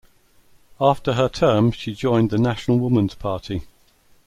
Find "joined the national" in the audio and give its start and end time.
1.93-2.79